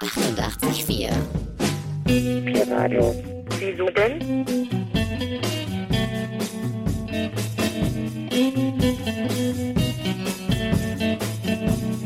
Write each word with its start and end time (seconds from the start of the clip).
88,4. 0.00 1.10
Tierradio. 2.06 3.14
Wieso 3.58 3.86
denn? 3.90 4.44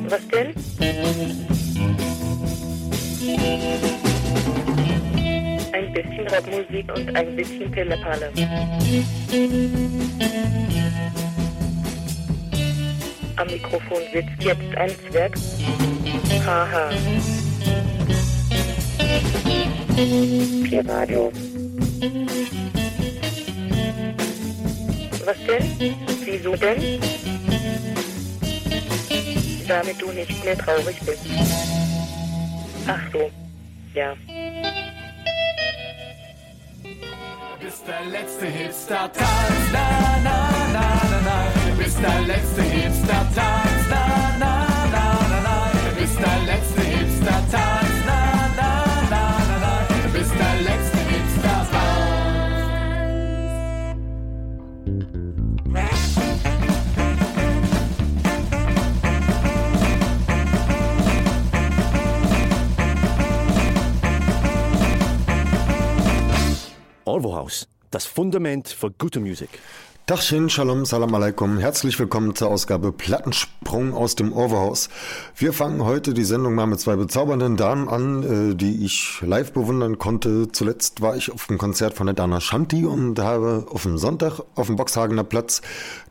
Was 0.09 0.29
denn? 0.29 0.55
Ein 5.73 5.93
bisschen 5.93 6.27
Rapmusik 6.29 6.97
und 6.97 7.17
ein 7.17 7.37
bisschen 7.37 7.71
Pillepalle. 7.71 8.33
Am 13.37 13.47
Mikrofon 13.47 13.99
sitzt 14.13 14.43
jetzt 14.43 14.77
ein 14.77 14.91
Zwerg. 15.11 15.37
Haha. 16.47 16.91
Tierradio. 20.69 21.33
Was 25.25 25.37
denn? 25.47 25.95
Wieso 26.25 26.57
denn? 26.57 27.01
Damit 29.67 30.01
du 30.01 30.13
nicht 30.13 30.45
mehr 30.45 30.57
traurig 30.57 30.99
bist. 31.01 31.27
Ach 32.87 33.01
so. 33.13 33.31
Ja. 33.95 34.15
bist 37.69 37.87
der 37.87 38.05
letzte 38.11 38.47
Hipster 38.47 39.13
Tanz, 39.13 39.73
na 39.73 40.19
na 40.25 40.51
na 40.73 40.87
na 41.11 41.21
na. 41.21 41.71
Du 41.71 41.77
bist 41.77 41.99
der 42.01 42.21
letzte 42.23 42.63
Hipster 42.63 43.27
House, 67.49 67.67
das 67.91 68.05
Fundament 68.05 68.69
für 68.69 68.91
gute 68.91 69.21
Musik. 69.21 69.49
Dachchen, 70.05 70.49
Shalom, 70.51 70.85
Salam 70.85 71.15
Alaikum. 71.15 71.59
Herzlich 71.59 71.99
willkommen 71.99 72.35
zur 72.35 72.49
Ausgabe 72.49 72.93
Plattensprung 72.93 73.95
aus 73.95 74.17
dem 74.17 74.33
Overhaus. 74.35 74.89
Wir 75.35 75.55
fangen 75.55 75.83
heute 75.85 76.13
die 76.15 76.25
Sendung 76.25 76.55
mal 76.55 76.67
mit 76.67 76.81
zwei 76.81 76.97
bezaubernden 76.97 77.57
Damen 77.57 77.89
an, 77.89 78.53
äh, 78.53 78.55
die 78.55 78.85
ich 78.85 79.21
live 79.23 79.53
bewundern 79.53 79.99
konnte. 79.99 80.53
Zuletzt 80.53 81.01
war 81.01 81.17
ich 81.17 81.31
auf 81.31 81.47
dem 81.47 81.57
Konzert 81.57 81.95
von 81.95 82.07
der 82.07 82.15
Dana 82.15 82.41
Shanti 82.41 82.85
und 82.85 83.19
habe 83.19 83.67
auf 83.71 83.83
dem 83.83 83.97
Sonntag 83.97 84.41
auf 84.55 84.67
dem 84.67 84.77
Boxhagener 84.77 85.25
Platz 85.25 85.63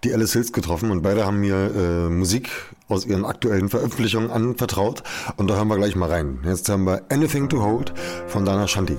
die 0.04 0.14
Alice 0.14 0.34
Hills 0.34 0.54
getroffen 0.54 0.90
und 0.90 1.04
beide 1.04 1.26
haben 1.26 1.40
mir 1.40 1.56
äh, 1.56 2.10
Musik 2.10 2.50
aus 2.88 3.06
ihren 3.06 3.26
aktuellen 3.26 3.70
Veröffentlichungen 3.70 4.32
anvertraut 4.32 5.04
und 5.38 5.50
da 5.50 5.56
hören 5.56 5.68
wir 5.68 5.78
gleich 5.78 5.96
mal 5.96 6.10
rein. 6.10 6.40
Jetzt 6.46 6.70
haben 6.70 6.86
wir 6.86 7.04
Anything 7.10 7.50
to 7.50 7.64
Hold 7.64 7.94
von 8.28 8.46
Dana 8.46 8.68
Shanti. 8.68 8.98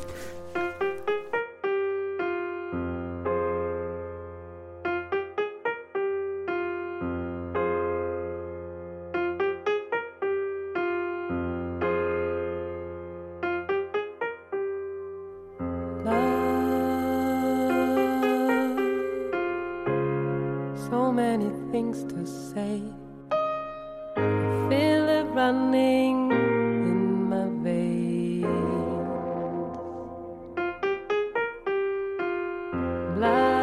Things 21.70 22.02
to 22.04 22.26
say. 22.26 22.82
I 23.30 24.68
feel 24.70 25.08
it 25.08 25.26
running 25.34 26.30
in 26.32 27.28
my 27.28 27.48
veins. 27.62 28.46
Blood, 33.16 33.58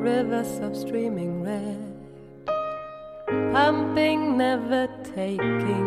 rivers 0.00 0.52
of 0.60 0.76
streaming 0.76 1.42
red, 1.42 1.94
pumping, 3.52 4.36
never 4.38 4.88
taking 5.14 5.85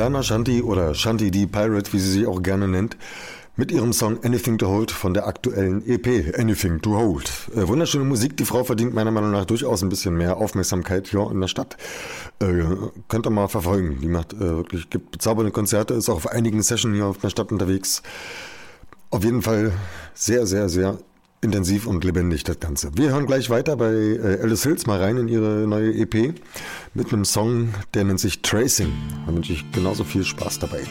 Dana 0.00 0.22
Shanti 0.22 0.62
oder 0.62 0.94
Shanti 0.94 1.30
the 1.30 1.46
Pirate, 1.46 1.92
wie 1.92 1.98
sie 1.98 2.10
sich 2.10 2.26
auch 2.26 2.42
gerne 2.42 2.66
nennt, 2.66 2.96
mit 3.56 3.70
ihrem 3.70 3.92
Song 3.92 4.18
Anything 4.24 4.56
to 4.56 4.66
Hold 4.66 4.90
von 4.90 5.12
der 5.12 5.26
aktuellen 5.26 5.86
EP 5.86 6.34
Anything 6.38 6.80
to 6.80 6.96
Hold. 6.96 7.30
Äh, 7.54 7.68
wunderschöne 7.68 8.04
Musik, 8.04 8.34
die 8.38 8.46
Frau 8.46 8.64
verdient 8.64 8.94
meiner 8.94 9.10
Meinung 9.10 9.30
nach 9.30 9.44
durchaus 9.44 9.82
ein 9.82 9.90
bisschen 9.90 10.16
mehr 10.16 10.38
Aufmerksamkeit 10.38 11.08
hier 11.08 11.30
in 11.30 11.38
der 11.42 11.48
Stadt. 11.48 11.76
Äh, 12.38 12.64
könnt 13.08 13.26
ihr 13.26 13.30
mal 13.30 13.48
verfolgen. 13.48 13.98
Die 14.00 14.08
macht 14.08 14.32
äh, 14.32 14.38
wirklich, 14.38 14.88
gibt 14.88 15.10
bezaubernde 15.10 15.52
Konzerte, 15.52 15.92
ist 15.92 16.08
auch 16.08 16.16
auf 16.16 16.28
einigen 16.28 16.62
Sessions 16.62 16.96
hier 16.96 17.04
auf 17.04 17.18
der 17.18 17.28
Stadt 17.28 17.52
unterwegs. 17.52 18.02
Auf 19.10 19.22
jeden 19.22 19.42
Fall 19.42 19.70
sehr, 20.14 20.46
sehr, 20.46 20.70
sehr 20.70 20.96
intensiv 21.42 21.86
und 21.86 22.04
lebendig 22.04 22.44
das 22.44 22.60
Ganze. 22.60 22.90
Wir 22.96 23.10
hören 23.10 23.26
gleich 23.26 23.50
weiter 23.50 23.76
bei 23.76 23.92
äh, 23.92 24.40
Alice 24.42 24.62
Hills 24.62 24.86
mal 24.86 25.00
rein 25.00 25.16
in 25.16 25.28
ihre 25.28 25.66
neue 25.66 25.94
EP 25.94 26.34
mit 26.94 27.12
einem 27.12 27.24
Song, 27.24 27.74
der 27.94 28.04
nennt 28.04 28.20
sich 28.20 28.42
Tracing. 28.42 28.92
Da 29.26 29.34
wünsche 29.34 29.52
ich 29.52 29.70
genauso 29.72 30.04
viel 30.04 30.24
Spaß 30.24 30.58
dabei. 30.58 30.82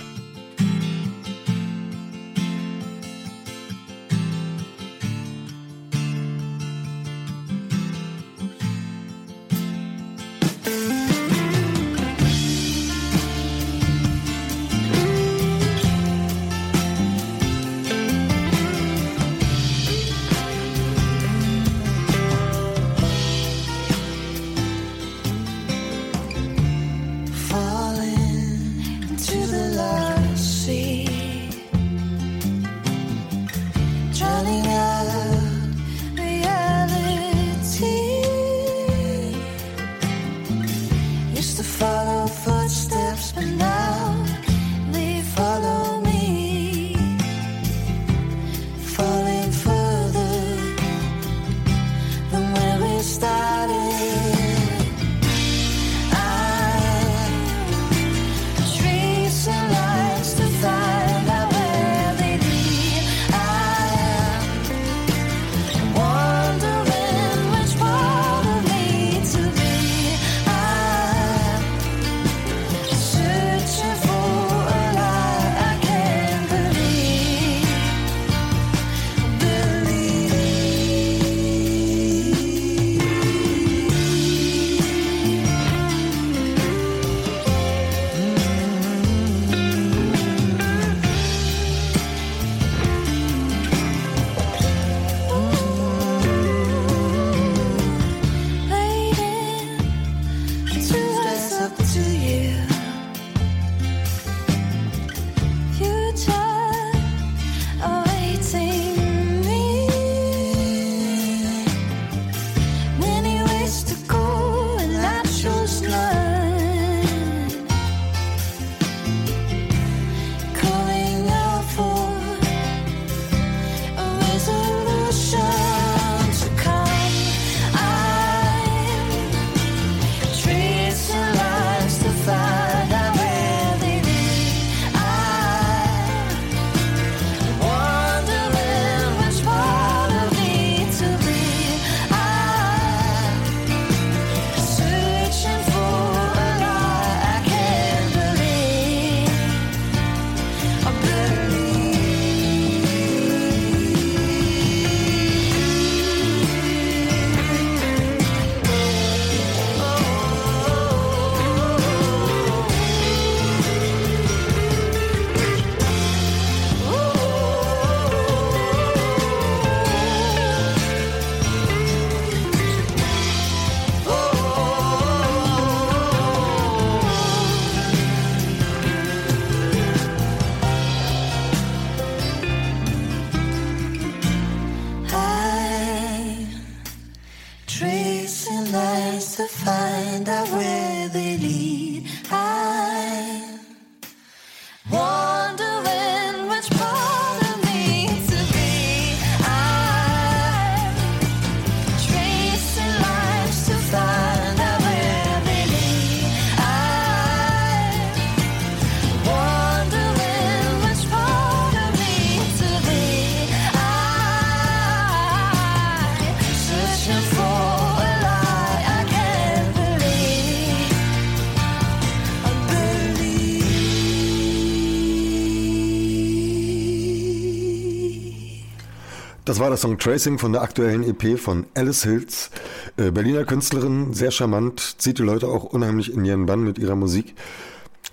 War 229.69 229.75
der 229.75 229.81
Song 229.81 229.99
Tracing 229.99 230.39
von 230.39 230.51
der 230.51 230.63
aktuellen 230.63 231.03
EP 231.03 231.37
von 231.37 231.67
Alice 231.75 232.01
Hills. 232.01 232.49
Äh, 232.97 233.11
Berliner 233.11 233.45
Künstlerin, 233.45 234.15
sehr 234.15 234.31
charmant, 234.31 234.95
zieht 234.97 235.19
die 235.19 235.23
Leute 235.23 235.47
auch 235.47 235.63
unheimlich 235.63 236.11
in 236.11 236.25
ihren 236.25 236.47
Bann 236.47 236.63
mit 236.63 236.79
ihrer 236.79 236.95
Musik. 236.95 237.35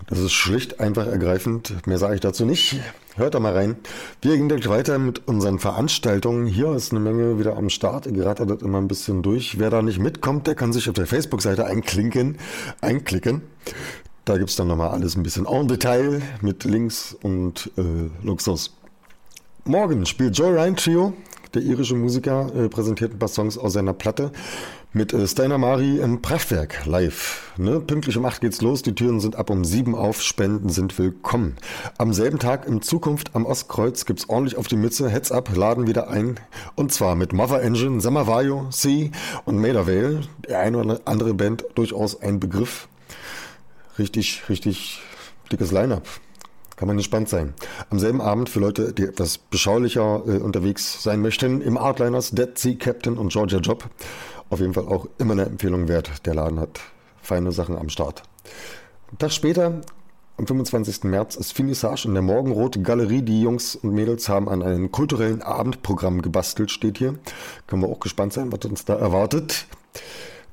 Das 0.06 0.18
ist 0.18 0.34
schlicht 0.34 0.80
einfach 0.80 1.06
ergreifend. 1.06 1.72
Mehr 1.86 1.96
sage 1.96 2.16
ich 2.16 2.20
dazu 2.20 2.44
nicht. 2.44 2.78
Hört 3.14 3.34
da 3.34 3.40
mal 3.40 3.54
rein. 3.54 3.76
Wir 4.20 4.36
gehen 4.36 4.48
gleich 4.48 4.68
weiter 4.68 4.98
mit 4.98 5.26
unseren 5.26 5.58
Veranstaltungen. 5.58 6.46
Hier 6.46 6.72
ist 6.72 6.92
eine 6.92 7.00
Menge 7.00 7.38
wieder 7.38 7.56
am 7.56 7.70
Start. 7.70 8.06
Ich 8.06 8.12
gerate 8.12 8.44
das 8.44 8.60
immer 8.60 8.76
ein 8.76 8.88
bisschen 8.88 9.22
durch. 9.22 9.58
Wer 9.58 9.70
da 9.70 9.80
nicht 9.80 9.98
mitkommt, 9.98 10.46
der 10.46 10.56
kann 10.56 10.74
sich 10.74 10.90
auf 10.90 10.94
der 10.94 11.06
Facebook-Seite 11.06 11.64
einklinken, 11.64 12.36
einklicken. 12.82 13.40
Da 14.26 14.36
gibt's 14.36 14.56
dann 14.56 14.68
nochmal 14.68 14.90
alles 14.90 15.16
ein 15.16 15.22
bisschen 15.22 15.46
en 15.46 15.68
Detail 15.68 16.20
mit 16.42 16.64
Links 16.64 17.16
und 17.22 17.70
äh, 17.78 18.10
Luxus. 18.22 18.76
Morgen 19.68 20.06
spielt 20.06 20.38
Joy 20.38 20.52
Ryan 20.52 20.76
Trio, 20.76 21.12
der 21.56 21.64
irische 21.64 21.94
Musiker, 21.94 22.54
äh, 22.54 22.68
präsentiert 22.68 23.12
ein 23.12 23.18
paar 23.18 23.28
Songs 23.28 23.56
aus 23.56 23.72
seiner 23.72 23.94
Platte 23.94 24.30
Mit 24.92 25.12
äh, 25.12 25.26
Steiner 25.26 25.56
Mari 25.56 25.98
im 25.98 26.20
Prachtwerk 26.20 26.84
live. 26.84 27.50
Ne? 27.56 27.80
Pünktlich 27.80 28.16
um 28.18 28.26
8 28.26 28.42
geht's 28.42 28.60
los, 28.60 28.82
die 28.82 28.94
Türen 28.94 29.20
sind 29.20 29.36
ab 29.36 29.48
um 29.48 29.64
7 29.64 29.94
auf, 29.94 30.20
Spenden 30.22 30.68
sind 30.68 30.98
willkommen. 30.98 31.56
Am 31.96 32.12
selben 32.12 32.38
Tag 32.38 32.66
in 32.66 32.82
Zukunft 32.82 33.34
am 33.34 33.46
Ostkreuz 33.46 34.04
gibt's 34.04 34.28
ordentlich 34.28 34.58
auf 34.58 34.68
die 34.68 34.76
Mütze, 34.76 35.08
Heads 35.08 35.32
up, 35.32 35.56
laden 35.56 35.86
wieder 35.86 36.08
ein. 36.10 36.38
Und 36.74 36.92
zwar 36.92 37.16
mit 37.16 37.32
Mother 37.32 37.62
Engine, 37.62 38.00
Samavayo, 38.02 38.68
C 38.70 39.10
und 39.46 39.58
Maida 39.58 39.86
Vale. 39.86 40.20
Der 40.46 40.60
eine 40.60 40.76
oder 40.76 41.00
andere 41.06 41.32
Band 41.32 41.64
durchaus 41.74 42.20
ein 42.20 42.38
Begriff. 42.38 42.86
Richtig, 43.98 44.42
richtig 44.50 45.00
dickes 45.50 45.72
Line-Up. 45.72 46.06
Kann 46.76 46.88
man 46.88 46.98
gespannt 46.98 47.30
sein. 47.30 47.54
Am 47.88 47.98
selben 47.98 48.20
Abend 48.20 48.50
für 48.50 48.60
Leute, 48.60 48.92
die 48.92 49.04
etwas 49.04 49.38
beschaulicher 49.38 50.22
äh, 50.26 50.38
unterwegs 50.38 51.02
sein 51.02 51.22
möchten, 51.22 51.62
im 51.62 51.78
Artliners 51.78 52.32
Dead 52.32 52.56
Sea 52.56 52.74
Captain 52.74 53.16
und 53.16 53.32
Georgia 53.32 53.58
Job. 53.58 53.88
Auf 54.50 54.60
jeden 54.60 54.74
Fall 54.74 54.86
auch 54.86 55.08
immer 55.18 55.32
eine 55.32 55.46
Empfehlung 55.46 55.88
wert. 55.88 56.26
Der 56.26 56.34
Laden 56.34 56.60
hat 56.60 56.80
feine 57.22 57.50
Sachen 57.50 57.76
am 57.78 57.88
Start. 57.88 58.22
Einen 59.08 59.18
Tag 59.18 59.32
später, 59.32 59.80
am 60.36 60.46
25. 60.46 61.04
März, 61.04 61.36
ist 61.36 61.52
Finissage 61.52 62.06
in 62.06 62.12
der 62.12 62.22
Morgenrot 62.22 62.84
Galerie. 62.84 63.22
Die 63.22 63.40
Jungs 63.40 63.74
und 63.74 63.92
Mädels 63.94 64.28
haben 64.28 64.48
an 64.48 64.62
einem 64.62 64.92
kulturellen 64.92 65.40
Abendprogramm 65.40 66.20
gebastelt, 66.20 66.70
steht 66.70 66.98
hier. 66.98 67.18
Können 67.66 67.82
wir 67.82 67.88
auch 67.88 68.00
gespannt 68.00 68.34
sein, 68.34 68.52
was 68.52 68.64
uns 68.66 68.84
da 68.84 68.96
erwartet. 68.96 69.66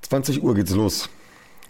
20 0.04 0.42
Uhr 0.42 0.56
geht's 0.56 0.74
los. 0.74 1.10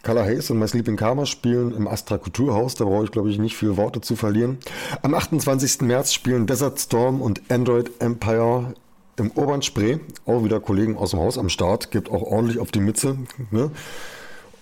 Color 0.03 0.25
Hayes 0.25 0.49
und 0.51 0.59
My 0.59 0.67
Sleeping 0.67 0.97
Karma 0.97 1.25
spielen 1.25 1.73
im 1.73 1.87
Astra 1.87 2.17
Kulturhaus. 2.17 2.75
Da 2.75 2.83
brauche 2.83 3.05
ich, 3.05 3.11
glaube 3.11 3.29
ich, 3.29 3.39
nicht 3.39 3.55
viel 3.55 3.77
Worte 3.77 4.01
zu 4.01 4.17
verlieren. 4.17 4.57
Am 5.01 5.13
28. 5.13 5.81
März 5.81 6.13
spielen 6.13 6.45
Desert 6.45 6.79
Storm 6.79 7.21
und 7.21 7.41
Android 7.49 7.89
Empire 7.99 8.73
im 9.15 9.31
Urban 9.31 9.61
Spree. 9.61 9.99
Auch 10.25 10.43
wieder 10.43 10.59
Kollegen 10.59 10.97
aus 10.97 11.11
dem 11.11 11.21
Haus 11.21 11.37
am 11.37 11.47
Start. 11.47 11.89
Gibt 11.91 12.11
auch 12.11 12.21
ordentlich 12.21 12.59
auf 12.59 12.71
die 12.71 12.81
Mütze. 12.81 13.17
Ne? 13.51 13.71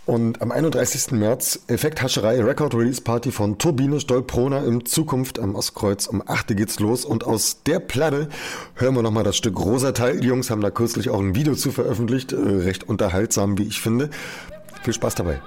Und 0.05 0.41
am 0.41 0.51
31. 0.51 1.11
März 1.11 1.59
Effekthascherei 1.67 2.43
Record 2.43 2.75
Release 2.75 3.01
Party 3.01 3.31
von 3.31 3.57
Turbine 3.57 3.99
Stolprona 3.99 4.63
im 4.63 4.85
Zukunft 4.85 5.39
am 5.39 5.55
Ostkreuz. 5.55 6.05
Um 6.05 6.21
8 6.25 6.55
geht's 6.57 6.79
los 6.79 7.05
und 7.05 7.23
aus 7.23 7.63
der 7.63 7.79
Platte 7.79 8.29
hören 8.75 8.95
wir 8.95 9.03
nochmal 9.03 9.23
das 9.23 9.37
Stück 9.37 9.59
Rosa 9.59 9.91
Teil. 9.91 10.19
Die 10.19 10.27
Jungs 10.27 10.49
haben 10.49 10.61
da 10.61 10.69
kürzlich 10.69 11.09
auch 11.09 11.19
ein 11.19 11.35
Video 11.35 11.55
zu 11.55 11.71
veröffentlicht. 11.71 12.33
Äh, 12.33 12.37
recht 12.37 12.87
unterhaltsam, 12.87 13.57
wie 13.57 13.63
ich 13.63 13.79
finde. 13.79 14.09
Viel 14.81 14.93
Spaß 14.93 15.15
dabei. 15.15 15.41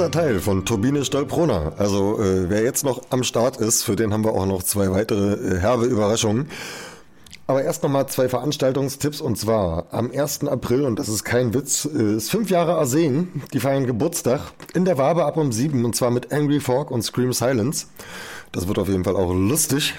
Großer 0.00 0.10
Teil 0.12 0.40
von 0.40 0.64
Turbine 0.64 1.04
Stolprona. 1.04 1.74
Also 1.76 2.18
äh, 2.18 2.48
wer 2.48 2.62
jetzt 2.62 2.86
noch 2.86 3.02
am 3.10 3.22
Start 3.22 3.58
ist, 3.58 3.82
für 3.82 3.96
den 3.96 4.14
haben 4.14 4.24
wir 4.24 4.32
auch 4.32 4.46
noch 4.46 4.62
zwei 4.62 4.90
weitere 4.90 5.34
äh, 5.34 5.58
herbe 5.58 5.84
Überraschungen. 5.84 6.48
Aber 7.46 7.62
erst 7.62 7.82
nochmal 7.82 8.06
zwei 8.06 8.26
Veranstaltungstipps 8.26 9.20
und 9.20 9.36
zwar 9.36 9.88
am 9.90 10.10
1. 10.10 10.48
April, 10.48 10.86
und 10.86 10.98
das 10.98 11.10
ist 11.10 11.24
kein 11.24 11.52
Witz, 11.52 11.84
äh, 11.84 12.16
ist 12.16 12.30
fünf 12.30 12.48
Jahre 12.48 12.76
Arsen, 12.76 13.42
die 13.52 13.60
feiern 13.60 13.84
Geburtstag 13.84 14.40
in 14.72 14.86
der 14.86 14.96
Wabe 14.96 15.26
ab 15.26 15.36
um 15.36 15.52
sieben 15.52 15.84
und 15.84 15.94
zwar 15.94 16.10
mit 16.10 16.32
Angry 16.32 16.60
Fork 16.60 16.90
und 16.90 17.02
Scream 17.02 17.34
Silence. 17.34 17.88
Das 18.52 18.68
wird 18.68 18.78
auf 18.78 18.88
jeden 18.88 19.04
Fall 19.04 19.16
auch 19.16 19.34
lustig. 19.34 19.96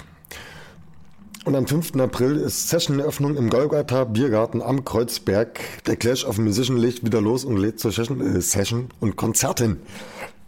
Und 1.43 1.55
am 1.55 1.65
5. 1.65 1.95
April 1.95 2.35
ist 2.37 2.69
Session-Eröffnung 2.69 3.35
im 3.35 3.49
Golgatha 3.49 4.03
Biergarten 4.03 4.61
am 4.61 4.85
Kreuzberg. 4.85 5.59
Der 5.87 5.95
Clash 5.95 6.23
of 6.23 6.37
Musician 6.37 6.77
legt 6.77 7.03
wieder 7.03 7.19
los 7.19 7.45
und 7.45 7.57
lädt 7.57 7.79
zur 7.79 7.91
Session, 7.91 8.21
äh, 8.21 8.41
Session 8.41 8.89
und 8.99 9.15
Konzerten. 9.15 9.81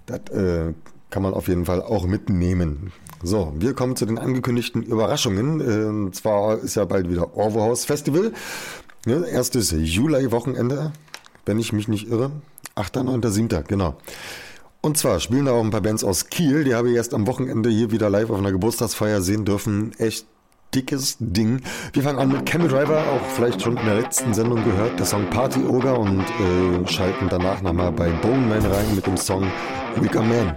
Das 0.06 0.20
äh, 0.30 0.74
kann 1.10 1.24
man 1.24 1.34
auf 1.34 1.48
jeden 1.48 1.66
Fall 1.66 1.82
auch 1.82 2.06
mitnehmen. 2.06 2.92
So, 3.24 3.54
wir 3.58 3.74
kommen 3.74 3.96
zu 3.96 4.06
den 4.06 4.20
angekündigten 4.20 4.84
Überraschungen. 4.84 5.62
Äh, 5.62 5.86
und 5.88 6.16
zwar 6.16 6.60
ist 6.60 6.76
ja 6.76 6.86
bald 6.86 7.10
wieder 7.10 7.36
Orwohaus 7.36 7.86
Festival. 7.86 8.32
Ja, 9.08 9.24
erstes 9.24 9.72
Juli-Wochenende, 9.72 10.92
wenn 11.48 11.58
ich 11.58 11.74
mich 11.74 11.88
nicht 11.88 12.08
irre. 12.08 12.32
8., 12.76 12.98
9., 12.98 13.22
7., 13.24 13.64
genau. 13.68 13.96
Und 14.82 14.98
zwar 15.00 15.20
spielen 15.20 15.46
da 15.46 15.54
auch 15.54 15.64
ein 15.64 15.72
paar 15.72 15.82
Bands 15.82 16.04
aus 16.04 16.28
Kiel, 16.28 16.66
die 16.66 16.76
habe 16.76 16.92
ich 16.92 16.98
erst 16.98 17.16
am 17.16 17.26
Wochenende 17.26 17.70
hier 17.70 17.90
wieder 17.90 18.12
live 18.12 18.30
auf 18.30 18.38
einer 18.38 18.52
Geburtstagsfeier 18.52 19.22
sehen 19.22 19.46
dürfen. 19.46 19.94
Echt 19.98 20.28
dickes 20.74 21.18
Ding. 21.20 21.62
Wir 21.94 22.04
fangen 22.04 22.20
an 22.20 22.30
mit 22.30 22.46
Camel 22.46 22.68
Driver, 22.68 23.00
auch 23.00 23.26
vielleicht 23.36 23.62
schon 23.62 23.78
in 23.78 23.86
der 23.86 24.02
letzten 24.02 24.34
Sendung 24.34 24.64
gehört, 24.64 24.98
der 25.00 25.06
Song 25.06 25.30
Party 25.30 25.60
Ogre 25.64 25.94
und 25.96 26.22
äh, 26.22 26.88
schalten 26.88 27.28
danach 27.30 27.62
nochmal 27.62 27.92
bei 27.92 28.10
Bone 28.10 28.48
Man 28.48 28.66
rein 28.66 28.96
mit 28.96 29.06
dem 29.06 29.18
Song 29.18 29.46
Weaker 30.00 30.22
Man. 30.22 30.56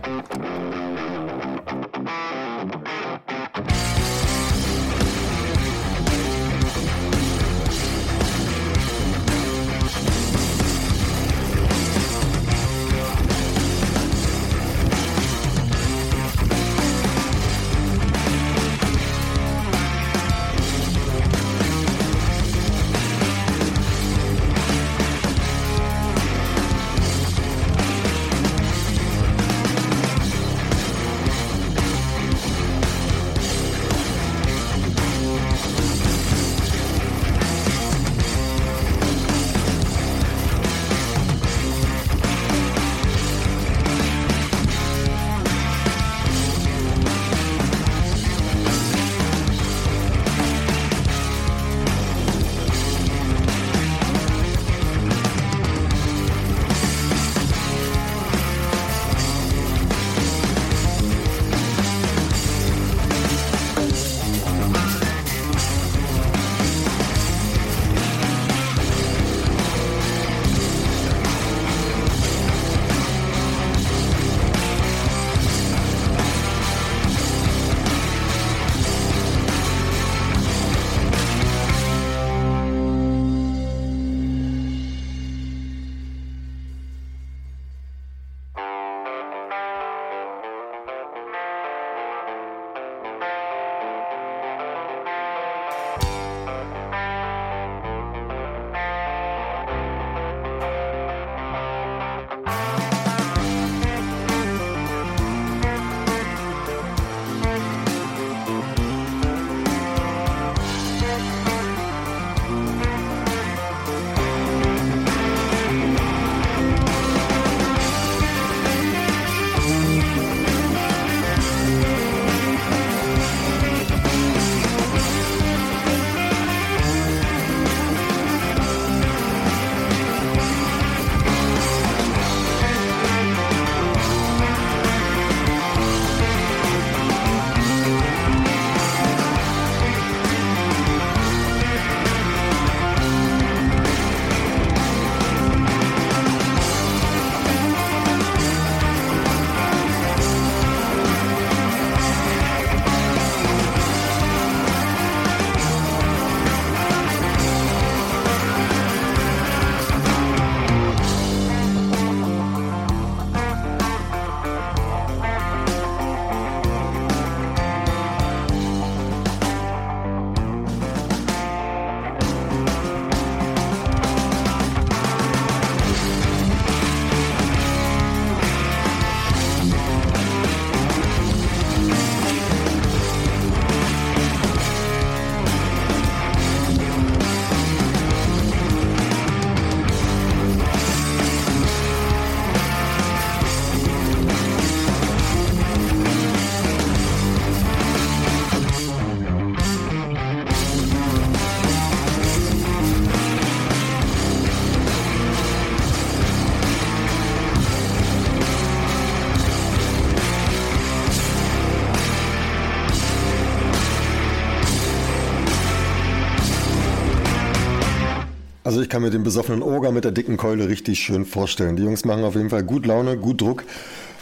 Kann 218.96 219.02
mir 219.02 219.11
den 219.11 219.24
besoffenen 219.24 219.62
Oger 219.62 219.92
mit 219.92 220.04
der 220.04 220.11
dicken 220.11 220.38
Keule 220.38 220.70
richtig 220.70 221.00
schön 221.00 221.26
vorstellen. 221.26 221.76
Die 221.76 221.82
Jungs 221.82 222.06
machen 222.06 222.24
auf 222.24 222.35
jeden 222.35 222.48
Fall 222.48 222.62
gut 222.62 222.87
Laune, 222.87 223.18
gut 223.18 223.42
Druck. 223.42 223.64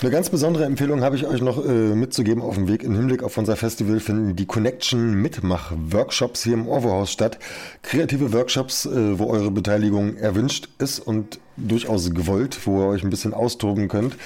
Eine 0.01 0.11
ganz 0.11 0.31
besondere 0.31 0.65
Empfehlung 0.65 1.03
habe 1.03 1.15
ich 1.15 1.29
euch 1.29 1.41
noch 1.43 1.65
äh, 1.65 1.95
mitzugeben 1.95 2.43
auf 2.43 2.57
dem 2.57 2.67
Weg. 2.67 2.83
Im 2.83 2.97
Hinblick 2.97 3.23
auf 3.23 3.39
unser 3.39 3.55
Festival 3.55 4.01
finden 4.01 4.35
die 4.35 4.47
Connection 4.47 5.15
Mitmach-Workshops 5.23 6.43
hier 6.43 6.55
im 6.55 6.67
Orwo-Haus 6.67 7.13
statt. 7.13 7.39
Kreative 7.85 8.33
Workshops, 8.33 8.85
äh, 8.87 9.17
wo 9.17 9.27
eure 9.27 9.53
Beteiligung 9.53 10.17
erwünscht 10.17 10.69
ist 10.79 10.99
und 10.99 11.39
durchaus 11.57 12.11
gewollt, 12.11 12.59
wo 12.67 12.81
ihr 12.81 12.89
euch 12.89 13.05
ein 13.05 13.11
bisschen 13.11 13.33
austoben 13.33 13.87
könnt. 13.87 14.17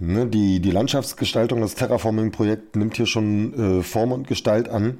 Ne, 0.00 0.26
die, 0.26 0.58
die 0.58 0.72
Landschaftsgestaltung, 0.72 1.60
das 1.60 1.76
Terraforming-Projekt 1.76 2.74
nimmt 2.74 2.96
hier 2.96 3.06
schon 3.06 3.78
äh, 3.78 3.82
Form 3.84 4.10
und 4.10 4.26
Gestalt 4.26 4.68
an. 4.68 4.98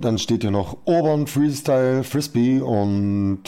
Dann 0.00 0.18
steht 0.18 0.42
hier 0.42 0.50
noch 0.50 0.78
Urban 0.86 1.26
Freestyle, 1.26 2.04
Frisbee 2.04 2.60
und 2.60 3.42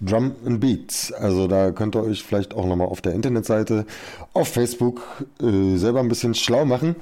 Drum 0.00 0.32
and 0.46 0.58
Beats. 0.58 1.12
Also 1.12 1.46
da 1.48 1.70
könnt 1.70 1.96
ihr 1.96 2.02
euch 2.02 2.22
vielleicht 2.22 2.54
auch 2.54 2.64
nochmal 2.64 2.86
auf 2.86 3.02
der 3.02 3.12
Internetseite, 3.12 3.84
auf 4.32 4.48
Facebook 4.48 5.02
äh, 5.42 5.76
selber 5.76 6.00
ein 6.00 6.08
bisschen 6.08 6.34
schlau 6.34 6.64
machen. 6.64 6.96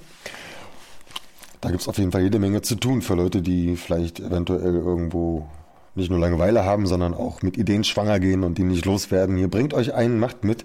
Da 1.61 1.71
gibt 1.71 1.83
es 1.83 1.88
auf 1.88 1.99
jeden 1.99 2.11
Fall 2.11 2.23
jede 2.23 2.40
Menge 2.40 2.62
zu 2.62 2.75
tun 2.75 3.01
für 3.01 3.14
Leute, 3.14 3.42
die 3.42 3.77
vielleicht 3.77 4.19
eventuell 4.19 4.75
irgendwo 4.75 5.47
nicht 5.95 6.11
nur 6.11 6.19
Langeweile 6.19 6.64
haben, 6.64 6.87
sondern 6.87 7.14
auch 7.14 7.42
mit 7.42 7.57
Ideen 7.57 7.85
schwanger 7.85 8.19
gehen 8.19 8.42
und 8.42 8.59
die 8.59 8.64
nicht 8.64 8.85
loswerden. 8.87 9.37
Hier 9.37 9.49
bringt 9.49 9.73
euch 9.73 9.95
ein, 9.95 10.19
macht 10.19 10.42
mit, 10.42 10.64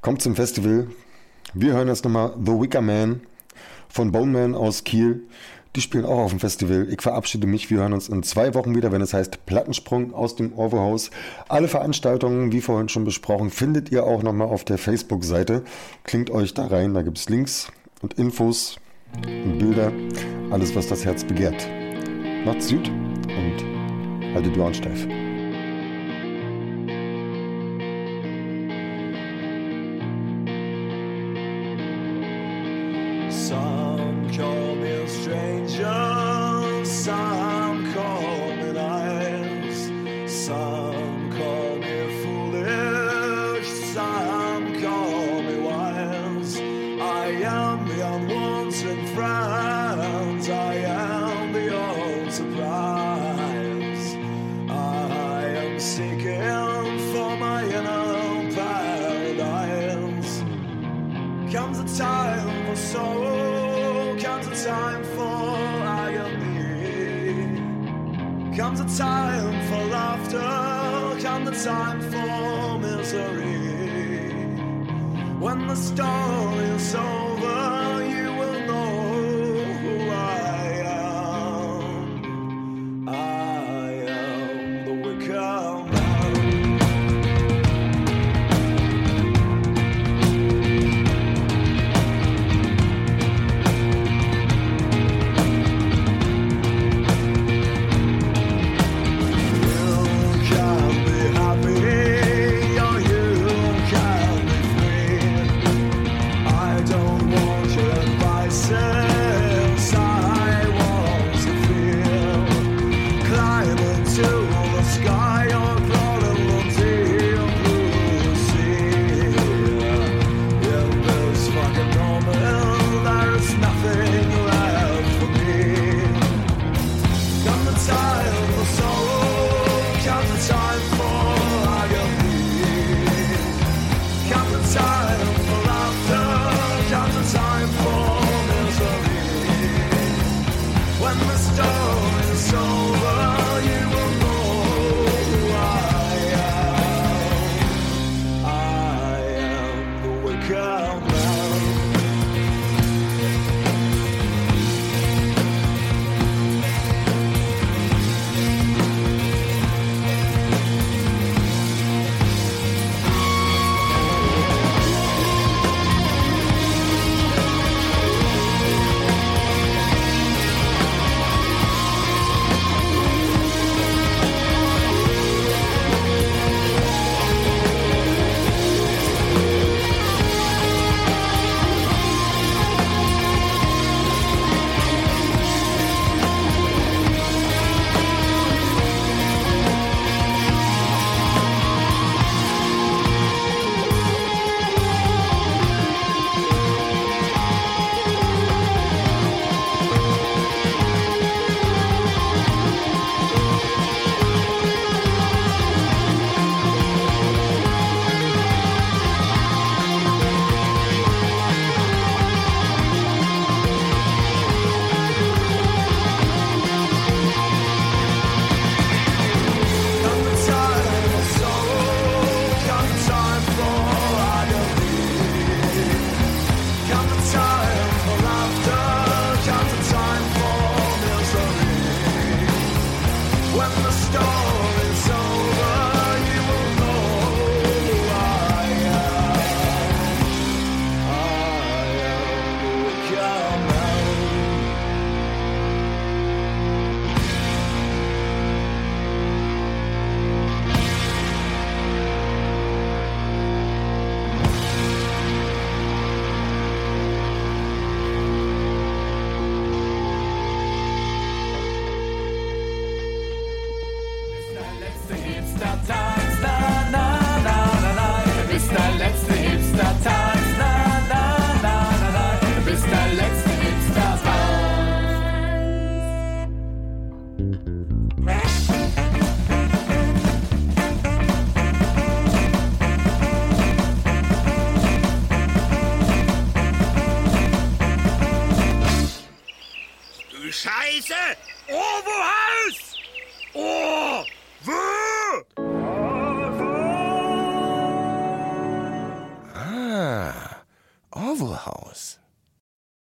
kommt 0.00 0.22
zum 0.22 0.36
Festival. 0.36 0.88
Wir 1.52 1.74
hören 1.74 1.88
jetzt 1.88 2.04
nochmal 2.04 2.34
The 2.44 2.52
Wicker 2.52 2.80
Man 2.80 3.20
von 3.88 4.10
Bone 4.10 4.32
Man 4.32 4.54
aus 4.54 4.84
Kiel. 4.84 5.28
Die 5.76 5.80
spielen 5.80 6.04
auch 6.04 6.18
auf 6.18 6.30
dem 6.30 6.38
Festival. 6.38 6.86
Ich 6.88 7.02
verabschiede 7.02 7.48
mich. 7.48 7.68
Wir 7.68 7.78
hören 7.78 7.92
uns 7.92 8.08
in 8.08 8.22
zwei 8.22 8.54
Wochen 8.54 8.76
wieder, 8.76 8.92
wenn 8.92 9.00
es 9.00 9.12
heißt 9.12 9.44
Plattensprung 9.44 10.14
aus 10.14 10.36
dem 10.36 10.56
Orwohaus. 10.56 11.10
Alle 11.48 11.66
Veranstaltungen, 11.66 12.52
wie 12.52 12.60
vorhin 12.60 12.88
schon 12.88 13.04
besprochen, 13.04 13.50
findet 13.50 13.90
ihr 13.90 14.04
auch 14.04 14.22
nochmal 14.22 14.48
auf 14.48 14.64
der 14.64 14.78
Facebook-Seite. 14.78 15.64
Klingt 16.04 16.30
euch 16.30 16.54
da 16.54 16.66
rein. 16.66 16.94
Da 16.94 17.02
gibt 17.02 17.18
es 17.18 17.28
Links 17.28 17.72
und 18.02 18.14
Infos 18.14 18.76
und 19.26 19.58
Bilder. 19.58 19.92
Alles, 20.50 20.76
was 20.76 20.86
das 20.86 21.04
Herz 21.04 21.24
begehrt. 21.24 21.66
Macht's 22.44 22.70
gut 22.70 22.88
und 22.88 24.34
haltet 24.34 24.54
die 24.54 24.60
Ohren 24.60 24.74
steif. 24.74 25.08